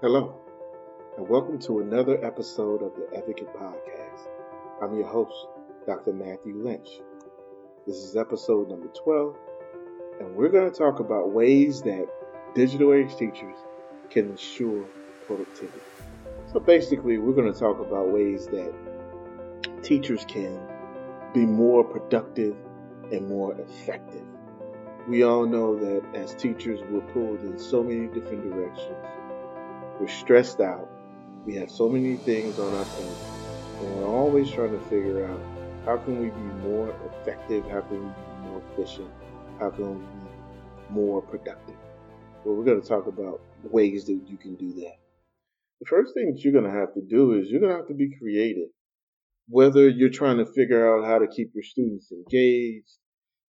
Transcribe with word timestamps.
Hello, 0.00 0.32
and 1.16 1.28
welcome 1.28 1.58
to 1.58 1.80
another 1.80 2.24
episode 2.24 2.82
of 2.82 2.94
the 2.94 3.08
Edvocate 3.16 3.52
Podcast. 3.56 4.28
I'm 4.80 4.96
your 4.96 5.08
host, 5.08 5.48
Dr. 5.88 6.12
Matthew 6.12 6.54
Lynch. 6.54 6.88
This 7.84 7.96
is 7.96 8.14
episode 8.16 8.68
number 8.68 8.86
12, 8.86 9.34
and 10.20 10.36
we're 10.36 10.50
going 10.50 10.70
to 10.70 10.78
talk 10.78 11.00
about 11.00 11.32
ways 11.32 11.82
that 11.82 12.06
digital 12.54 12.94
age 12.94 13.16
teachers 13.16 13.56
can 14.08 14.30
ensure 14.30 14.84
productivity. 15.26 15.80
So 16.52 16.60
basically, 16.60 17.18
we're 17.18 17.34
going 17.34 17.52
to 17.52 17.58
talk 17.58 17.80
about 17.80 18.08
ways 18.08 18.46
that 18.46 18.72
teachers 19.82 20.24
can 20.28 20.60
be 21.34 21.44
more 21.44 21.82
productive 21.82 22.54
and 23.10 23.28
more 23.28 23.60
effective. 23.60 24.22
We 25.08 25.24
all 25.24 25.44
know 25.44 25.76
that 25.76 26.04
as 26.14 26.36
teachers, 26.36 26.78
we're 26.88 27.00
pulled 27.12 27.40
in 27.40 27.58
so 27.58 27.82
many 27.82 28.06
different 28.06 28.44
directions 28.44 29.17
we're 30.00 30.08
stressed 30.08 30.60
out. 30.60 30.88
We 31.44 31.54
have 31.56 31.70
so 31.70 31.88
many 31.88 32.16
things 32.16 32.58
on 32.58 32.74
our 32.74 32.84
plate. 32.84 33.16
And 33.80 33.96
we're 33.96 34.06
always 34.06 34.50
trying 34.50 34.72
to 34.72 34.84
figure 34.86 35.26
out 35.26 35.40
how 35.84 35.96
can 35.98 36.20
we 36.20 36.28
be 36.30 36.68
more 36.68 36.94
effective? 37.20 37.64
How 37.70 37.80
can 37.80 38.04
we 38.04 38.08
be 38.08 38.48
more 38.48 38.62
efficient? 38.72 39.10
How 39.58 39.70
can 39.70 39.98
we 39.98 40.04
be 40.04 40.90
more 40.90 41.22
productive? 41.22 41.76
Well, 42.44 42.56
we're 42.56 42.64
going 42.64 42.80
to 42.80 42.86
talk 42.86 43.06
about 43.06 43.40
ways 43.64 44.04
that 44.06 44.20
you 44.26 44.36
can 44.36 44.54
do 44.56 44.72
that. 44.80 44.96
The 45.80 45.86
first 45.86 46.14
thing 46.14 46.32
that 46.32 46.42
you're 46.42 46.52
going 46.52 46.72
to 46.72 46.78
have 46.78 46.94
to 46.94 47.00
do 47.00 47.34
is 47.34 47.48
you're 47.48 47.60
going 47.60 47.72
to 47.72 47.78
have 47.78 47.88
to 47.88 47.94
be 47.94 48.14
creative. 48.20 48.68
Whether 49.48 49.88
you're 49.88 50.10
trying 50.10 50.38
to 50.38 50.46
figure 50.46 50.96
out 50.96 51.06
how 51.06 51.18
to 51.18 51.26
keep 51.26 51.52
your 51.54 51.64
students 51.64 52.12
engaged, 52.12 52.98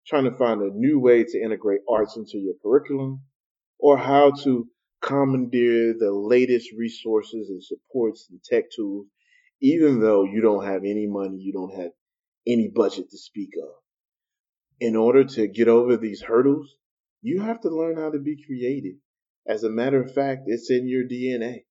trying 0.07 0.25
to 0.25 0.37
find 0.37 0.63
a 0.63 0.71
new 0.73 1.01
way 1.01 1.25
to 1.25 1.43
integrate 1.43 1.81
arts 1.89 2.17
into 2.17 2.39
your 2.39 2.55
curriculum, 2.63 3.23
or 3.79 3.99
how 3.99 4.31
to 4.45 4.69
commandeer 5.01 5.95
the 5.99 6.13
latest 6.13 6.71
resources 6.77 7.49
and 7.49 7.63
supports 7.63 8.29
and 8.31 8.43
tech 8.43 8.65
tools, 8.75 9.07
even 9.61 10.01
though 10.01 10.25
you 10.25 10.41
don't 10.41 10.65
have 10.65 10.85
any 10.85 11.07
money, 11.07 11.39
you 11.39 11.53
don't 11.53 11.75
have 11.75 11.93
any 12.47 12.69
budget 12.69 13.11
to 13.11 13.19
speak 13.19 13.51
of. 13.63 13.71
In 14.81 14.97
order 14.97 15.25
to 15.25 15.49
get 15.49 15.69
over 15.69 15.97
these 15.97 16.23
hurdles, 16.23 16.77
you 17.21 17.41
have 17.41 17.61
to 17.63 17.69
learn 17.69 17.97
how 17.97 18.11
to 18.11 18.19
be 18.19 18.43
creative. 18.47 18.97
As 19.47 19.65
a 19.65 19.71
matter 19.71 20.03
of 20.03 20.15
fact, 20.15 20.43
it's 20.47 20.71
in 20.71 20.89
your 20.89 21.05
DNA. 21.05 21.65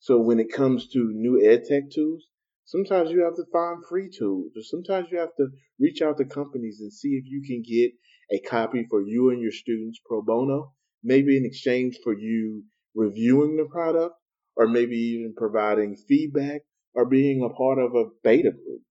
So 0.00 0.18
when 0.18 0.40
it 0.40 0.52
comes 0.52 0.88
to 0.88 1.12
new 1.12 1.42
ed 1.42 1.64
tech 1.64 1.90
tools, 1.90 2.26
sometimes 2.64 3.10
you 3.10 3.24
have 3.24 3.36
to 3.36 3.44
find 3.52 3.84
free 3.88 4.10
tools, 4.10 4.52
or 4.56 4.62
sometimes 4.62 5.08
you 5.10 5.18
have 5.18 5.34
to 5.36 5.48
reach 5.78 6.02
out 6.02 6.18
to 6.18 6.24
companies 6.24 6.80
and 6.80 6.92
see 6.92 7.10
if 7.10 7.24
you 7.26 7.42
can 7.46 7.62
get 7.62 7.92
a 8.30 8.40
copy 8.48 8.86
for 8.88 9.02
you 9.02 9.30
and 9.30 9.40
your 9.40 9.52
students 9.52 10.00
pro 10.06 10.22
bono 10.22 10.72
maybe 11.02 11.36
in 11.36 11.44
exchange 11.44 11.98
for 12.02 12.16
you 12.16 12.64
reviewing 12.94 13.56
the 13.56 13.68
product 13.70 14.14
or 14.56 14.68
maybe 14.68 14.96
even 14.96 15.34
providing 15.36 15.96
feedback 15.96 16.62
or 16.94 17.06
being 17.06 17.42
a 17.42 17.54
part 17.54 17.78
of 17.78 17.94
a 17.94 18.10
beta 18.22 18.50
group. 18.50 18.82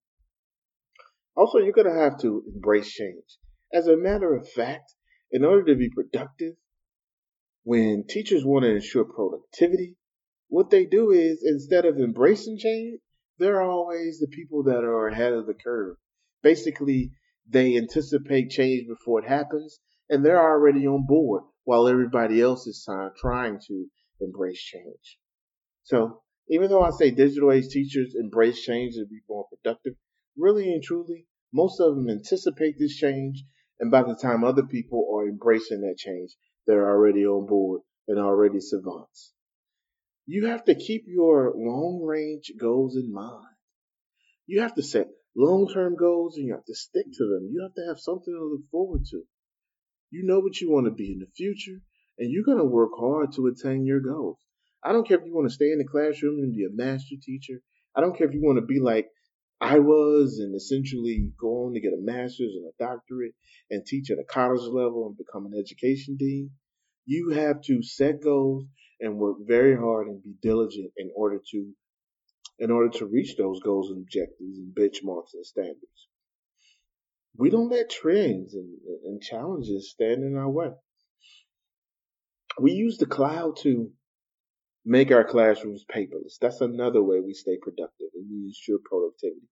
Also, 1.36 1.58
you're 1.58 1.72
going 1.72 1.86
to 1.86 2.00
have 2.00 2.18
to 2.20 2.42
embrace 2.54 2.90
change. 2.90 3.38
As 3.72 3.86
a 3.86 3.96
matter 3.96 4.34
of 4.34 4.48
fact, 4.48 4.94
in 5.30 5.44
order 5.44 5.64
to 5.66 5.76
be 5.76 5.90
productive, 5.90 6.54
when 7.62 8.04
teachers 8.08 8.44
want 8.44 8.64
to 8.64 8.74
ensure 8.74 9.04
productivity, 9.04 9.96
what 10.48 10.70
they 10.70 10.86
do 10.86 11.12
is 11.12 11.44
instead 11.44 11.84
of 11.84 11.98
embracing 11.98 12.58
change, 12.58 12.98
they're 13.38 13.62
always 13.62 14.18
the 14.18 14.26
people 14.26 14.64
that 14.64 14.82
are 14.82 15.08
ahead 15.08 15.32
of 15.32 15.46
the 15.46 15.54
curve. 15.54 15.96
Basically, 16.42 17.12
they 17.48 17.76
anticipate 17.76 18.50
change 18.50 18.88
before 18.88 19.20
it 19.20 19.28
happens 19.28 19.78
and 20.08 20.24
they're 20.24 20.42
already 20.42 20.86
on 20.86 21.06
board 21.06 21.42
while 21.64 21.88
everybody 21.88 22.40
else 22.40 22.66
is 22.66 22.88
trying 23.16 23.60
to 23.68 23.86
embrace 24.20 24.60
change. 24.60 25.18
So 25.84 26.22
even 26.48 26.68
though 26.68 26.82
I 26.82 26.90
say 26.90 27.10
digital 27.10 27.52
age 27.52 27.68
teachers 27.68 28.14
embrace 28.14 28.60
change 28.60 28.94
to 28.94 29.06
be 29.06 29.20
more 29.28 29.46
productive, 29.48 29.94
really 30.36 30.72
and 30.72 30.82
truly, 30.82 31.26
most 31.52 31.80
of 31.80 31.94
them 31.94 32.08
anticipate 32.08 32.76
this 32.78 32.96
change. 32.96 33.44
And 33.78 33.90
by 33.90 34.02
the 34.02 34.14
time 34.14 34.44
other 34.44 34.64
people 34.64 35.10
are 35.14 35.28
embracing 35.28 35.80
that 35.82 35.96
change, 35.96 36.36
they're 36.66 36.88
already 36.88 37.24
on 37.24 37.46
board 37.46 37.82
and 38.08 38.18
already 38.18 38.60
savants. 38.60 39.32
You 40.26 40.46
have 40.46 40.64
to 40.64 40.74
keep 40.74 41.04
your 41.06 41.52
long 41.56 42.02
range 42.04 42.52
goals 42.58 42.96
in 42.96 43.12
mind. 43.12 43.46
You 44.46 44.60
have 44.60 44.74
to 44.74 44.82
set 44.82 45.08
long 45.36 45.68
term 45.72 45.96
goals 45.96 46.36
and 46.36 46.46
you 46.46 46.52
have 46.54 46.64
to 46.64 46.74
stick 46.74 47.06
to 47.06 47.24
them. 47.24 47.48
You 47.52 47.62
have 47.62 47.74
to 47.74 47.86
have 47.88 47.98
something 47.98 48.34
to 48.34 48.44
look 48.44 48.68
forward 48.70 49.04
to. 49.10 49.22
You 50.10 50.24
know 50.24 50.40
what 50.40 50.60
you 50.60 50.70
want 50.70 50.86
to 50.86 50.90
be 50.90 51.12
in 51.12 51.20
the 51.20 51.30
future, 51.36 51.80
and 52.18 52.30
you're 52.32 52.44
going 52.44 52.58
to 52.58 52.64
work 52.64 52.90
hard 52.98 53.32
to 53.34 53.46
attain 53.46 53.86
your 53.86 54.00
goals. 54.00 54.38
I 54.82 54.92
don't 54.92 55.06
care 55.06 55.18
if 55.18 55.24
you 55.24 55.34
want 55.34 55.48
to 55.48 55.54
stay 55.54 55.70
in 55.70 55.78
the 55.78 55.84
classroom 55.84 56.40
and 56.40 56.54
be 56.54 56.64
a 56.64 56.70
master 56.70 57.14
teacher. 57.22 57.62
I 57.94 58.00
don't 58.00 58.16
care 58.16 58.26
if 58.26 58.34
you 58.34 58.42
want 58.42 58.58
to 58.58 58.66
be 58.66 58.80
like 58.80 59.08
I 59.60 59.78
was 59.78 60.38
and 60.38 60.54
essentially 60.54 61.30
go 61.38 61.66
on 61.66 61.74
to 61.74 61.80
get 61.80 61.92
a 61.92 62.00
master's 62.00 62.54
and 62.54 62.66
a 62.66 62.72
doctorate 62.84 63.34
and 63.70 63.84
teach 63.86 64.10
at 64.10 64.18
a 64.18 64.24
college 64.24 64.62
level 64.62 65.06
and 65.06 65.16
become 65.16 65.46
an 65.46 65.58
education 65.58 66.16
dean. 66.16 66.50
You 67.04 67.30
have 67.30 67.60
to 67.62 67.82
set 67.82 68.22
goals 68.22 68.64
and 69.00 69.18
work 69.18 69.36
very 69.46 69.76
hard 69.76 70.08
and 70.08 70.22
be 70.22 70.34
diligent 70.42 70.92
in 70.96 71.10
order 71.14 71.40
to 71.52 71.72
in 72.58 72.70
order 72.70 72.90
to 72.98 73.06
reach 73.06 73.36
those 73.36 73.60
goals 73.60 73.90
and 73.90 74.02
objectives 74.02 74.58
and 74.58 74.74
benchmarks 74.74 75.34
and 75.34 75.46
standards 75.46 76.08
we 77.40 77.48
don't 77.48 77.70
let 77.70 77.88
trends 77.88 78.52
and, 78.52 78.68
and 79.06 79.22
challenges 79.22 79.90
stand 79.90 80.22
in 80.22 80.36
our 80.36 80.50
way. 80.50 80.72
We 82.60 82.72
use 82.72 82.98
the 82.98 83.06
cloud 83.06 83.56
to 83.62 83.90
make 84.84 85.10
our 85.10 85.24
classrooms 85.24 85.86
paperless. 85.90 86.36
That's 86.38 86.60
another 86.60 87.02
way 87.02 87.18
we 87.20 87.32
stay 87.32 87.56
productive 87.56 88.08
and 88.14 88.26
we 88.30 88.48
ensure 88.48 88.78
productivity. 88.84 89.48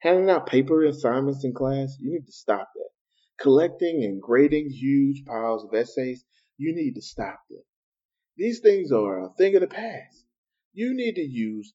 Handing 0.00 0.28
out 0.28 0.46
paper 0.46 0.84
assignments 0.84 1.44
in 1.44 1.54
class, 1.54 1.96
you 2.00 2.10
need 2.10 2.26
to 2.26 2.32
stop 2.32 2.68
that. 2.74 2.90
Collecting 3.40 4.02
and 4.02 4.20
grading 4.20 4.70
huge 4.70 5.24
piles 5.24 5.64
of 5.64 5.72
essays, 5.72 6.24
you 6.58 6.74
need 6.74 6.94
to 6.94 7.02
stop 7.02 7.38
that. 7.50 7.62
These 8.36 8.58
things 8.58 8.90
are 8.90 9.22
a 9.22 9.32
thing 9.38 9.54
of 9.54 9.60
the 9.60 9.68
past. 9.68 10.24
You 10.72 10.94
need 10.94 11.14
to 11.14 11.22
use 11.22 11.74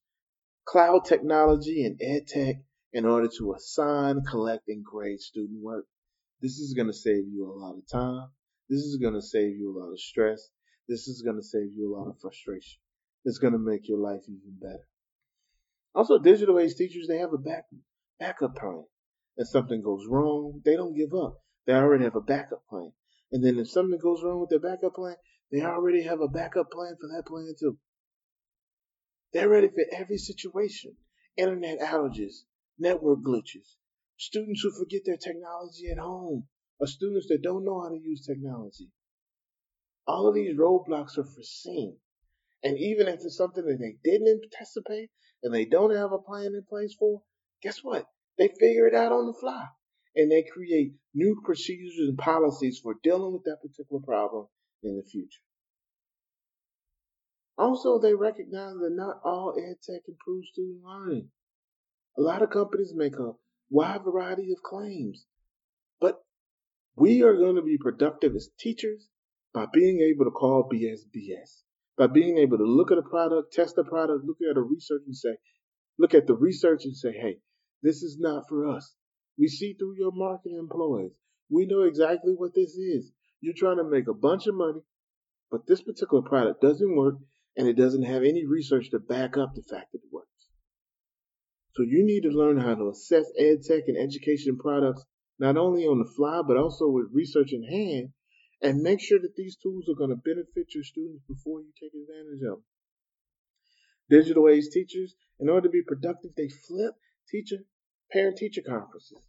cloud 0.66 1.06
technology 1.06 1.82
and 1.86 1.98
ed 2.02 2.26
tech 2.26 2.56
in 2.92 3.04
order 3.04 3.28
to 3.38 3.54
assign, 3.54 4.22
collect, 4.24 4.68
and 4.68 4.84
grade 4.84 5.20
student 5.20 5.62
work. 5.62 5.86
This 6.40 6.58
is 6.58 6.74
going 6.74 6.88
to 6.88 6.92
save 6.92 7.26
you 7.28 7.50
a 7.50 7.58
lot 7.58 7.76
of 7.76 7.88
time. 7.88 8.28
This 8.68 8.80
is 8.80 8.96
going 8.96 9.14
to 9.14 9.22
save 9.22 9.56
you 9.56 9.70
a 9.70 9.78
lot 9.78 9.92
of 9.92 10.00
stress. 10.00 10.48
This 10.88 11.08
is 11.08 11.22
going 11.22 11.36
to 11.36 11.42
save 11.42 11.72
you 11.74 11.92
a 11.92 11.94
lot 11.96 12.08
of 12.08 12.20
frustration. 12.20 12.78
It's 13.24 13.38
going 13.38 13.52
to 13.52 13.58
make 13.58 13.88
your 13.88 13.98
life 13.98 14.22
even 14.28 14.56
better. 14.60 14.86
Also, 15.94 16.18
digital 16.18 16.58
age 16.58 16.74
teachers, 16.76 17.06
they 17.08 17.18
have 17.18 17.32
a 17.32 17.38
back, 17.38 17.64
backup 18.20 18.54
plan. 18.56 18.84
If 19.36 19.48
something 19.48 19.82
goes 19.82 20.06
wrong, 20.08 20.60
they 20.64 20.76
don't 20.76 20.96
give 20.96 21.12
up. 21.14 21.42
They 21.66 21.72
already 21.72 22.04
have 22.04 22.16
a 22.16 22.20
backup 22.20 22.66
plan. 22.68 22.92
And 23.32 23.44
then 23.44 23.58
if 23.58 23.70
something 23.70 23.98
goes 23.98 24.22
wrong 24.22 24.40
with 24.40 24.50
their 24.50 24.60
backup 24.60 24.94
plan, 24.94 25.16
they 25.50 25.62
already 25.62 26.04
have 26.04 26.20
a 26.20 26.28
backup 26.28 26.70
plan 26.70 26.96
for 27.00 27.08
that 27.08 27.26
plan 27.26 27.54
too. 27.58 27.78
They're 29.32 29.48
ready 29.48 29.68
for 29.68 29.84
every 29.92 30.18
situation. 30.18 30.96
Internet 31.36 31.80
outages, 31.80 32.44
network 32.78 33.20
glitches, 33.20 33.76
students 34.16 34.62
who 34.62 34.70
forget 34.70 35.02
their 35.04 35.16
technology 35.16 35.90
at 35.90 35.98
home, 35.98 36.46
or 36.78 36.86
students 36.86 37.26
that 37.28 37.42
don't 37.42 37.64
know 37.64 37.80
how 37.80 37.88
to 37.88 37.98
use 37.98 38.26
technology. 38.26 38.90
All 40.06 40.28
of 40.28 40.34
these 40.34 40.56
roadblocks 40.56 41.18
are 41.18 41.24
foreseen. 41.24 41.96
And 42.62 42.78
even 42.78 43.08
if 43.08 43.20
it's 43.24 43.36
something 43.36 43.64
that 43.64 43.78
they 43.78 43.96
didn't 44.08 44.44
anticipate 44.44 45.10
and 45.42 45.54
they 45.54 45.64
don't 45.64 45.94
have 45.94 46.12
a 46.12 46.18
plan 46.18 46.46
in 46.46 46.64
place 46.68 46.94
for, 46.98 47.22
guess 47.62 47.80
what? 47.82 48.06
They 48.38 48.48
figure 48.48 48.86
it 48.86 48.94
out 48.94 49.12
on 49.12 49.26
the 49.26 49.32
fly. 49.32 49.66
And 50.14 50.30
they 50.30 50.42
create 50.42 50.94
new 51.14 51.40
procedures 51.44 51.98
and 51.98 52.16
policies 52.16 52.80
for 52.82 52.94
dealing 53.02 53.32
with 53.32 53.44
that 53.44 53.58
particular 53.62 54.00
problem 54.02 54.46
in 54.82 54.96
the 54.96 55.02
future. 55.02 55.40
Also, 57.58 57.98
they 57.98 58.14
recognize 58.14 58.74
that 58.74 58.92
not 58.92 59.20
all 59.24 59.54
ed 59.56 59.76
tech 59.82 60.02
improves 60.08 60.48
student 60.52 60.82
learning. 60.84 61.30
A 62.18 62.22
lot 62.22 62.42
of 62.42 62.50
companies 62.50 62.94
make 62.94 63.16
a 63.18 63.32
wide 63.68 64.02
variety 64.02 64.52
of 64.52 64.62
claims, 64.62 65.26
but 66.00 66.24
we 66.96 67.22
are 67.22 67.36
going 67.36 67.56
to 67.56 67.62
be 67.62 67.76
productive 67.78 68.34
as 68.34 68.48
teachers 68.58 69.08
by 69.52 69.66
being 69.72 70.00
able 70.00 70.24
to 70.24 70.30
call 70.30 70.68
BS 70.72 71.00
BS, 71.14 71.62
by 71.98 72.06
being 72.06 72.38
able 72.38 72.56
to 72.58 72.64
look 72.64 72.90
at 72.90 72.98
a 72.98 73.02
product, 73.02 73.52
test 73.52 73.76
the 73.76 73.84
product, 73.84 74.24
look 74.24 74.38
at 74.48 74.56
a 74.56 74.62
research 74.62 75.02
and 75.06 75.16
say, 75.16 75.36
look 75.98 76.14
at 76.14 76.26
the 76.26 76.36
research 76.36 76.84
and 76.84 76.96
say, 76.96 77.12
hey, 77.12 77.38
this 77.82 78.02
is 78.02 78.18
not 78.18 78.48
for 78.48 78.66
us. 78.66 78.94
We 79.38 79.48
see 79.48 79.74
through 79.74 79.96
your 79.98 80.12
marketing 80.12 80.56
employees. 80.58 81.12
We 81.50 81.66
know 81.66 81.82
exactly 81.82 82.32
what 82.34 82.54
this 82.54 82.76
is. 82.76 83.12
You're 83.40 83.54
trying 83.54 83.76
to 83.76 83.84
make 83.84 84.08
a 84.08 84.14
bunch 84.14 84.46
of 84.46 84.54
money, 84.54 84.80
but 85.50 85.66
this 85.66 85.82
particular 85.82 86.22
product 86.22 86.62
doesn't 86.62 86.96
work 86.96 87.16
and 87.56 87.68
it 87.68 87.76
doesn't 87.76 88.04
have 88.04 88.22
any 88.22 88.46
research 88.46 88.90
to 88.90 88.98
back 88.98 89.36
up 89.36 89.54
the 89.54 89.62
fact 89.62 89.92
that. 89.92 90.00
So 91.76 91.82
you 91.82 92.06
need 92.06 92.22
to 92.22 92.30
learn 92.30 92.56
how 92.56 92.74
to 92.74 92.88
assess 92.88 93.26
ed 93.38 93.60
tech 93.62 93.84
and 93.86 93.98
education 93.98 94.56
products 94.56 95.04
not 95.38 95.58
only 95.58 95.84
on 95.84 95.98
the 95.98 96.10
fly, 96.16 96.40
but 96.46 96.56
also 96.56 96.88
with 96.88 97.12
research 97.12 97.52
in 97.52 97.64
hand 97.64 98.14
and 98.62 98.80
make 98.80 98.98
sure 99.02 99.18
that 99.20 99.36
these 99.36 99.56
tools 99.56 99.84
are 99.86 99.98
going 99.98 100.08
to 100.08 100.16
benefit 100.16 100.74
your 100.74 100.84
students 100.84 101.22
before 101.28 101.60
you 101.60 101.72
take 101.78 101.92
advantage 101.92 102.40
of 102.40 102.58
them. 102.58 102.64
Digital 104.08 104.48
age 104.48 104.68
teachers, 104.72 105.14
in 105.38 105.50
order 105.50 105.68
to 105.68 105.72
be 105.72 105.82
productive, 105.82 106.30
they 106.34 106.48
flip 106.48 106.94
teacher 107.28 107.58
parent 108.10 108.38
teacher 108.38 108.62
conferences. 108.66 109.20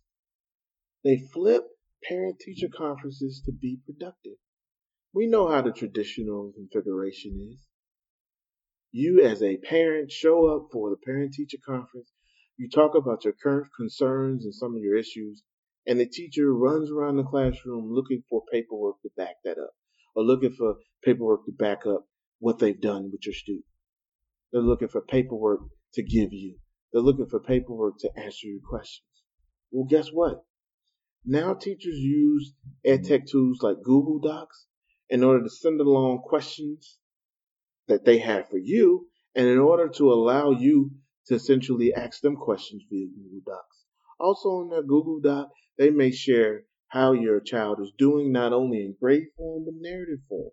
They 1.04 1.18
flip 1.34 1.64
parent 2.08 2.40
teacher 2.40 2.70
conferences 2.70 3.42
to 3.46 3.52
be 3.52 3.80
productive. 3.86 4.38
We 5.14 5.28
know 5.28 5.50
how 5.50 5.64
the 5.64 5.72
traditional 5.72 6.54
configuration 6.56 7.50
is. 7.52 7.68
You, 8.92 9.26
as 9.26 9.44
a 9.44 9.58
parent, 9.58 10.12
show 10.12 10.48
up 10.56 10.70
for 10.72 10.90
the 10.90 10.98
parent 10.98 11.34
teacher 11.34 11.58
conference. 11.66 12.14
You 12.58 12.70
talk 12.70 12.96
about 12.96 13.24
your 13.24 13.34
current 13.34 13.68
concerns 13.76 14.44
and 14.44 14.54
some 14.54 14.76
of 14.76 14.82
your 14.82 14.98
issues, 14.98 15.44
and 15.86 16.00
the 16.00 16.08
teacher 16.08 16.52
runs 16.52 16.90
around 16.90 17.18
the 17.18 17.24
classroom 17.24 17.92
looking 17.94 18.24
for 18.28 18.44
paperwork 18.52 19.00
to 19.04 19.10
back 19.16 19.36
that 19.44 19.60
up, 19.60 19.76
or 20.16 20.24
looking 20.24 20.54
for 20.54 20.78
paperwork 21.04 21.46
to 21.46 21.52
back 21.52 21.86
up 21.86 22.08
what 22.40 22.58
they've 22.58 22.82
done 22.82 23.12
with 23.12 23.26
your 23.26 23.36
student. 23.36 23.66
They're 24.52 24.62
looking 24.62 24.88
for 24.88 25.02
paperwork 25.02 25.60
to 25.94 26.02
give 26.02 26.34
you. 26.34 26.58
They're 26.92 27.04
looking 27.04 27.28
for 27.30 27.40
paperwork 27.40 28.00
to 28.00 28.12
answer 28.18 28.48
your 28.48 28.62
questions. 28.68 29.06
Well, 29.70 29.86
guess 29.88 30.10
what? 30.10 30.44
Now 31.26 31.54
teachers 31.54 31.98
use 31.98 32.54
EdTech 32.86 33.30
tools 33.30 33.60
like 33.62 33.84
Google 33.84 34.20
Docs 34.20 34.66
in 35.10 35.24
order 35.24 35.44
to 35.44 35.50
send 35.50 35.80
along 35.80 36.24
questions 36.26 36.98
that 37.88 38.04
they 38.04 38.18
have 38.18 38.50
for 38.50 38.58
you, 38.58 39.10
and 39.36 39.48
in 39.48 39.60
order 39.60 39.90
to 39.90 40.12
allow 40.12 40.52
you 40.52 40.92
to 41.28 41.36
essentially 41.36 41.94
ask 41.94 42.22
them 42.22 42.36
questions 42.36 42.84
via 42.90 43.08
Google 43.08 43.42
Docs. 43.46 43.86
Also 44.20 44.62
in 44.62 44.70
that 44.70 44.88
Google 44.88 45.20
Doc, 45.20 45.50
they 45.78 45.90
may 45.90 46.12
share 46.12 46.64
how 46.88 47.12
your 47.12 47.40
child 47.40 47.80
is 47.82 47.92
doing, 47.98 48.32
not 48.32 48.54
only 48.54 48.80
in 48.80 48.96
grade 49.00 49.28
form, 49.36 49.66
but 49.66 49.74
narrative 49.78 50.20
form. 50.30 50.52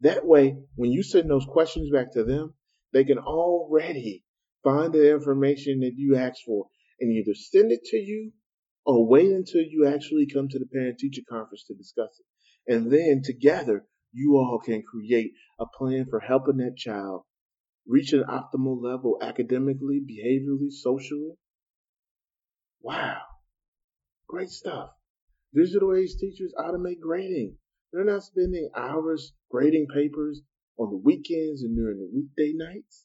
That 0.00 0.26
way, 0.26 0.56
when 0.74 0.92
you 0.92 1.02
send 1.02 1.30
those 1.30 1.46
questions 1.46 1.90
back 1.90 2.12
to 2.12 2.24
them, 2.24 2.54
they 2.92 3.04
can 3.04 3.18
already 3.18 4.24
find 4.62 4.92
the 4.92 5.12
information 5.12 5.80
that 5.80 5.94
you 5.96 6.16
asked 6.16 6.42
for 6.44 6.66
and 7.00 7.10
either 7.10 7.34
send 7.34 7.72
it 7.72 7.84
to 7.84 7.96
you 7.96 8.32
or 8.84 9.06
wait 9.06 9.30
until 9.30 9.62
you 9.62 9.86
actually 9.86 10.26
come 10.26 10.48
to 10.48 10.58
the 10.58 10.66
parent 10.66 10.98
teacher 10.98 11.22
conference 11.28 11.64
to 11.66 11.74
discuss 11.74 12.10
it. 12.20 12.72
And 12.72 12.92
then 12.92 13.22
together, 13.24 13.86
you 14.12 14.36
all 14.36 14.60
can 14.64 14.82
create 14.82 15.32
a 15.58 15.64
plan 15.78 16.06
for 16.08 16.20
helping 16.20 16.58
that 16.58 16.76
child 16.76 17.22
reach 17.86 18.12
an 18.12 18.24
optimal 18.24 18.82
level 18.82 19.18
academically, 19.20 20.00
behaviorally, 20.00 20.70
socially. 20.70 21.36
Wow. 22.80 23.20
Great 24.28 24.50
stuff. 24.50 24.90
Digital 25.54 25.94
age 25.94 26.16
teachers 26.18 26.52
automate 26.58 27.00
grading. 27.00 27.56
They're 27.92 28.04
not 28.04 28.24
spending 28.24 28.70
hours 28.76 29.32
grading 29.50 29.86
papers 29.94 30.42
on 30.76 30.90
the 30.90 30.96
weekends 30.96 31.62
and 31.62 31.76
during 31.76 31.98
the 31.98 32.10
weekday 32.12 32.52
nights. 32.56 33.04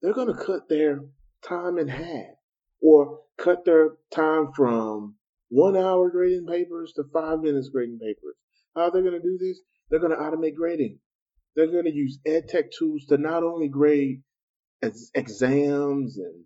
They're 0.00 0.14
going 0.14 0.32
to 0.32 0.44
cut 0.44 0.68
their 0.68 1.00
time 1.42 1.78
in 1.78 1.88
half 1.88 2.36
or 2.80 3.20
cut 3.36 3.64
their 3.64 3.96
time 4.12 4.52
from 4.54 5.16
one 5.48 5.76
hour 5.76 6.10
grading 6.10 6.46
papers 6.46 6.92
to 6.94 7.04
five 7.12 7.40
minutes 7.40 7.70
grading 7.70 7.98
papers. 7.98 8.36
How 8.76 8.82
are 8.82 8.90
they 8.92 9.00
going 9.00 9.20
to 9.20 9.20
do 9.20 9.38
this? 9.38 9.60
They're 9.90 9.98
going 9.98 10.12
to 10.12 10.18
automate 10.18 10.54
grading. 10.54 11.00
They're 11.58 11.66
going 11.66 11.86
to 11.86 11.92
use 11.92 12.20
ed 12.24 12.46
tech 12.48 12.66
tools 12.70 13.06
to 13.06 13.18
not 13.18 13.42
only 13.42 13.66
grade 13.66 14.22
exams 14.80 16.16
and 16.16 16.44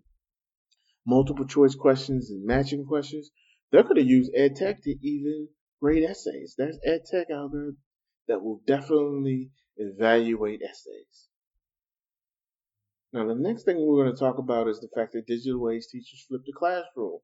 multiple 1.05 1.45
choice 1.45 1.75
questions 1.75 2.31
and 2.31 2.43
matching 2.43 2.83
questions, 2.83 3.29
they're 3.71 3.83
going 3.83 3.97
to 3.97 4.03
use 4.03 4.31
ed 4.35 4.55
tech 4.55 4.81
to 4.81 4.89
even 4.89 5.49
grade 5.79 6.03
essays. 6.03 6.55
There's 6.57 6.79
ed 6.83 7.01
tech 7.05 7.27
out 7.31 7.51
there 7.53 7.73
that 8.27 8.43
will 8.43 8.61
definitely 8.65 9.51
evaluate 9.77 10.61
essays. 10.63 11.27
Now, 13.11 13.27
the 13.27 13.35
next 13.35 13.65
thing 13.65 13.77
we're 13.77 14.05
going 14.05 14.15
to 14.15 14.19
talk 14.19 14.39
about 14.39 14.67
is 14.67 14.79
the 14.79 14.89
fact 14.95 15.13
that 15.13 15.27
digital 15.27 15.69
age 15.69 15.83
teachers 15.91 16.25
flip 16.27 16.41
the 16.43 16.53
classroom. 16.57 17.19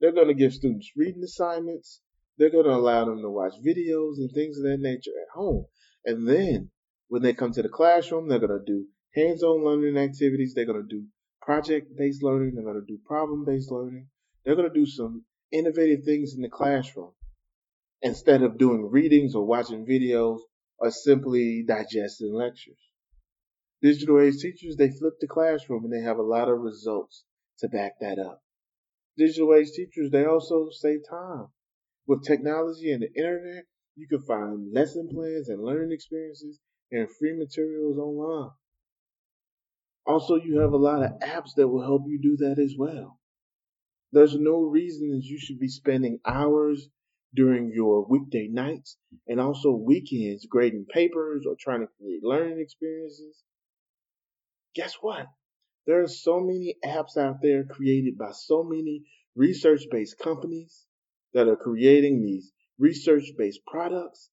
They're 0.00 0.10
going 0.10 0.26
to 0.26 0.34
give 0.34 0.52
students 0.52 0.90
reading 0.96 1.22
assignments. 1.22 2.00
They're 2.38 2.50
going 2.50 2.64
to 2.64 2.74
allow 2.74 3.04
them 3.04 3.22
to 3.22 3.30
watch 3.30 3.54
videos 3.64 4.16
and 4.16 4.32
things 4.32 4.58
of 4.58 4.64
that 4.64 4.80
nature 4.80 5.12
at 5.22 5.38
home. 5.38 5.66
And 6.04 6.28
then 6.28 6.72
when 7.10 7.22
they 7.22 7.34
come 7.34 7.50
to 7.50 7.60
the 7.60 7.68
classroom, 7.68 8.28
they're 8.28 8.38
going 8.38 8.56
to 8.56 8.64
do 8.64 8.86
hands-on 9.16 9.64
learning 9.64 9.96
activities. 9.96 10.54
They're 10.54 10.64
going 10.64 10.80
to 10.80 10.88
do 10.88 11.06
project-based 11.42 12.22
learning. 12.22 12.54
They're 12.54 12.62
going 12.62 12.80
to 12.80 12.86
do 12.86 13.00
problem-based 13.04 13.68
learning. 13.68 14.06
They're 14.44 14.54
going 14.54 14.72
to 14.72 14.80
do 14.80 14.86
some 14.86 15.24
innovative 15.50 16.04
things 16.04 16.34
in 16.36 16.40
the 16.40 16.48
classroom 16.48 17.10
instead 18.00 18.42
of 18.42 18.58
doing 18.58 18.88
readings 18.92 19.34
or 19.34 19.44
watching 19.44 19.84
videos 19.84 20.38
or 20.78 20.92
simply 20.92 21.64
digesting 21.66 22.32
lectures. 22.32 22.78
Digital 23.82 24.20
age 24.20 24.36
teachers, 24.40 24.76
they 24.76 24.90
flip 24.90 25.14
the 25.20 25.26
classroom 25.26 25.84
and 25.84 25.92
they 25.92 26.06
have 26.06 26.18
a 26.18 26.22
lot 26.22 26.48
of 26.48 26.60
results 26.60 27.24
to 27.58 27.68
back 27.68 27.94
that 28.00 28.20
up. 28.20 28.40
Digital 29.18 29.52
age 29.56 29.72
teachers, 29.72 30.12
they 30.12 30.26
also 30.26 30.68
save 30.70 31.00
time. 31.10 31.48
With 32.06 32.24
technology 32.24 32.92
and 32.92 33.02
the 33.02 33.12
internet, 33.16 33.64
you 33.96 34.06
can 34.06 34.22
find 34.22 34.72
lesson 34.72 35.08
plans 35.12 35.48
and 35.48 35.60
learning 35.60 35.90
experiences 35.90 36.60
and 36.92 37.08
free 37.10 37.36
materials 37.36 37.98
online. 37.98 38.50
Also, 40.06 40.36
you 40.36 40.60
have 40.60 40.72
a 40.72 40.76
lot 40.76 41.02
of 41.02 41.18
apps 41.20 41.54
that 41.56 41.68
will 41.68 41.82
help 41.82 42.02
you 42.06 42.18
do 42.20 42.36
that 42.38 42.58
as 42.58 42.74
well. 42.76 43.18
There's 44.12 44.36
no 44.36 44.60
reason 44.62 45.10
that 45.10 45.24
you 45.24 45.38
should 45.38 45.60
be 45.60 45.68
spending 45.68 46.20
hours 46.24 46.88
during 47.34 47.70
your 47.72 48.04
weekday 48.06 48.48
nights 48.48 48.96
and 49.28 49.40
also 49.40 49.70
weekends 49.70 50.46
grading 50.46 50.86
papers 50.86 51.44
or 51.46 51.54
trying 51.58 51.80
to 51.80 51.86
create 51.86 52.24
learning 52.24 52.58
experiences. 52.58 53.44
Guess 54.74 54.94
what? 55.00 55.26
There 55.86 56.02
are 56.02 56.08
so 56.08 56.40
many 56.40 56.76
apps 56.84 57.16
out 57.16 57.40
there 57.40 57.64
created 57.64 58.18
by 58.18 58.32
so 58.32 58.64
many 58.64 59.04
research 59.36 59.82
based 59.90 60.18
companies 60.18 60.86
that 61.34 61.48
are 61.48 61.56
creating 61.56 62.22
these 62.22 62.52
research 62.78 63.32
based 63.38 63.64
products 63.66 64.28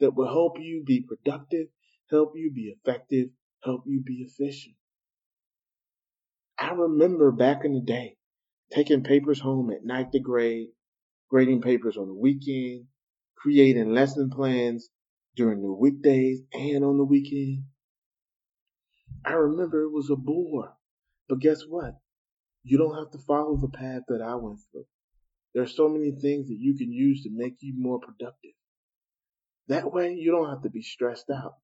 that 0.00 0.14
will 0.14 0.28
help 0.28 0.58
you 0.60 0.84
be 0.84 1.00
productive, 1.00 1.68
help 2.10 2.32
you 2.34 2.50
be 2.52 2.74
effective, 2.76 3.28
help 3.62 3.82
you 3.86 4.00
be 4.00 4.26
efficient. 4.26 4.76
I 6.58 6.70
remember 6.70 7.32
back 7.32 7.64
in 7.64 7.74
the 7.74 7.80
day 7.80 8.16
taking 8.72 9.02
papers 9.02 9.40
home 9.40 9.70
at 9.70 9.84
night 9.84 10.12
to 10.12 10.20
grade, 10.20 10.68
grading 11.28 11.62
papers 11.62 11.96
on 11.96 12.08
the 12.08 12.14
weekend, 12.14 12.86
creating 13.36 13.92
lesson 13.92 14.30
plans 14.30 14.88
during 15.34 15.60
the 15.60 15.72
weekdays 15.72 16.40
and 16.52 16.84
on 16.84 16.96
the 16.96 17.04
weekend. 17.04 17.64
I 19.24 19.32
remember 19.32 19.82
it 19.82 19.92
was 19.92 20.08
a 20.10 20.16
bore, 20.16 20.72
but 21.28 21.40
guess 21.40 21.62
what? 21.68 21.96
You 22.62 22.78
don't 22.78 22.96
have 22.96 23.10
to 23.12 23.18
follow 23.18 23.56
the 23.56 23.68
path 23.68 24.02
that 24.08 24.22
I 24.22 24.34
went 24.36 24.60
through. 24.72 24.86
There 25.52 25.62
are 25.62 25.68
so 25.68 25.88
many 25.88 26.12
things 26.12 26.48
that 26.48 26.58
you 26.58 26.76
can 26.76 26.92
use 26.92 27.22
to 27.22 27.30
make 27.32 27.56
you 27.60 27.74
more 27.76 27.98
productive. 27.98 28.52
That 29.68 29.92
way, 29.92 30.14
you 30.14 30.30
don't 30.30 30.48
have 30.48 30.62
to 30.62 30.70
be 30.70 30.82
stressed 30.82 31.30
out. 31.30 31.54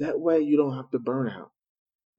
That 0.00 0.18
way, 0.18 0.40
you 0.40 0.56
don't 0.56 0.76
have 0.76 0.90
to 0.92 0.98
burn 0.98 1.28
out. 1.28 1.52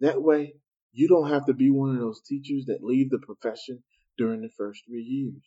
That 0.01 0.21
way, 0.21 0.53
you 0.91 1.07
don't 1.07 1.29
have 1.29 1.47
to 1.47 1.53
be 1.53 1.71
one 1.71 1.95
of 1.95 1.99
those 1.99 2.21
teachers 2.21 2.65
that 2.67 2.83
leave 2.83 3.09
the 3.09 3.17
profession 3.17 3.83
during 4.19 4.41
the 4.41 4.51
first 4.55 4.83
three 4.85 5.01
years. 5.01 5.41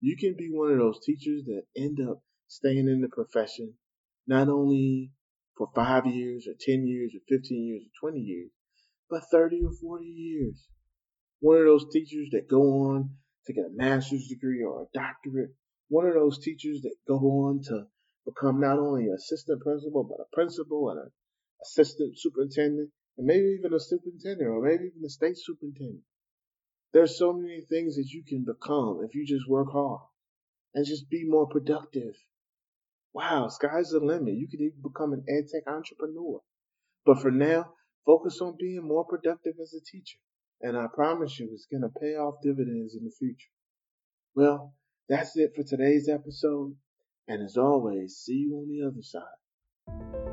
You 0.00 0.14
can 0.18 0.34
be 0.36 0.50
one 0.50 0.72
of 0.72 0.78
those 0.78 1.00
teachers 1.04 1.44
that 1.46 1.62
end 1.74 1.98
up 2.06 2.22
staying 2.48 2.86
in 2.86 3.00
the 3.00 3.08
profession 3.08 3.74
not 4.26 4.48
only 4.48 5.10
for 5.56 5.70
five 5.74 6.06
years 6.06 6.46
or 6.46 6.52
10 6.60 6.86
years 6.86 7.14
or 7.14 7.20
15 7.28 7.66
years 7.66 7.82
or 7.82 8.10
20 8.10 8.20
years, 8.20 8.50
but 9.08 9.22
30 9.30 9.62
or 9.64 9.72
40 9.72 10.04
years. 10.04 10.68
One 11.40 11.56
of 11.56 11.64
those 11.64 11.90
teachers 11.90 12.28
that 12.32 12.48
go 12.48 12.60
on 12.90 13.10
to 13.46 13.52
get 13.54 13.64
a 13.64 13.72
master's 13.72 14.28
degree 14.28 14.62
or 14.62 14.82
a 14.82 14.86
doctorate. 14.92 15.54
One 15.88 16.06
of 16.06 16.12
those 16.12 16.38
teachers 16.44 16.82
that 16.82 16.96
go 17.08 17.16
on 17.16 17.62
to 17.64 17.86
become 18.26 18.60
not 18.60 18.78
only 18.78 19.06
an 19.06 19.14
assistant 19.14 19.62
principal, 19.62 20.04
but 20.04 20.22
a 20.22 20.34
principal 20.34 20.90
and 20.90 21.00
an 21.00 21.10
assistant 21.62 22.18
superintendent, 22.18 22.90
and 23.16 23.26
maybe 23.26 23.56
even 23.58 23.74
a 23.74 23.80
superintendent, 23.80 24.48
or 24.48 24.62
maybe 24.62 24.84
even 24.84 25.04
a 25.04 25.10
state 25.10 25.38
superintendent. 25.38 26.04
There's 26.92 27.18
so 27.18 27.32
many 27.32 27.60
things 27.60 27.96
that 27.96 28.08
you 28.08 28.24
can 28.26 28.44
become 28.44 29.02
if 29.04 29.14
you 29.14 29.24
just 29.24 29.48
work 29.48 29.70
hard 29.72 30.00
and 30.74 30.86
just 30.86 31.08
be 31.08 31.24
more 31.24 31.46
productive. 31.46 32.14
Wow, 33.12 33.48
sky's 33.48 33.90
the 33.90 34.00
limit. 34.00 34.34
You 34.34 34.48
could 34.48 34.60
even 34.60 34.82
become 34.82 35.12
an 35.12 35.24
ed 35.28 35.48
tech 35.52 35.72
entrepreneur. 35.72 36.40
But 37.04 37.20
for 37.20 37.30
now, 37.30 37.74
focus 38.06 38.40
on 38.40 38.56
being 38.58 38.86
more 38.86 39.04
productive 39.04 39.54
as 39.60 39.74
a 39.74 39.80
teacher. 39.80 40.18
And 40.60 40.76
I 40.76 40.86
promise 40.92 41.38
you, 41.38 41.48
it's 41.52 41.66
going 41.66 41.82
to 41.82 42.00
pay 42.00 42.14
off 42.16 42.42
dividends 42.42 42.94
in 42.94 43.04
the 43.04 43.10
future. 43.10 43.50
Well, 44.34 44.74
that's 45.08 45.36
it 45.36 45.52
for 45.56 45.62
today's 45.62 46.08
episode. 46.08 46.76
And 47.26 47.42
as 47.42 47.56
always, 47.56 48.16
see 48.16 48.46
you 48.48 48.56
on 48.56 48.68
the 48.68 48.86
other 48.86 49.02
side. 49.02 50.29